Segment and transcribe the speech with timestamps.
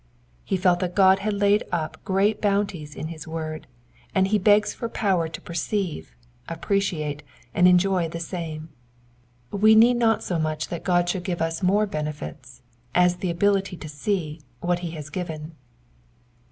[0.43, 3.67] He felt that God had laid up great bounties in his word,
[4.15, 6.15] and he begs for power to perceive,
[6.49, 7.21] appreciate,
[7.53, 8.69] and enjoy the same.
[9.51, 12.63] We need not so much that God should give us more benefits,
[12.95, 15.51] as the ability to see what he has given.